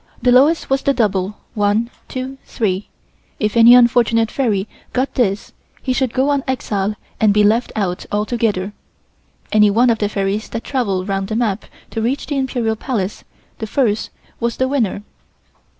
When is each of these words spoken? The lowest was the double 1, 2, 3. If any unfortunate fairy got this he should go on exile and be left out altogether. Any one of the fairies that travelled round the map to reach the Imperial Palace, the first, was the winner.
The 0.19 0.31
lowest 0.31 0.67
was 0.67 0.81
the 0.81 0.95
double 0.95 1.37
1, 1.53 1.91
2, 2.07 2.39
3. 2.43 2.89
If 3.39 3.55
any 3.55 3.75
unfortunate 3.75 4.31
fairy 4.31 4.67
got 4.93 5.13
this 5.13 5.53
he 5.83 5.93
should 5.93 6.11
go 6.11 6.29
on 6.29 6.43
exile 6.47 6.95
and 7.19 7.31
be 7.31 7.43
left 7.43 7.71
out 7.75 8.07
altogether. 8.11 8.73
Any 9.51 9.69
one 9.69 9.91
of 9.91 9.99
the 9.99 10.09
fairies 10.09 10.49
that 10.49 10.63
travelled 10.63 11.07
round 11.07 11.27
the 11.27 11.35
map 11.35 11.65
to 11.91 12.01
reach 12.01 12.25
the 12.25 12.37
Imperial 12.39 12.75
Palace, 12.75 13.23
the 13.59 13.67
first, 13.67 14.09
was 14.39 14.57
the 14.57 14.67
winner. 14.67 15.03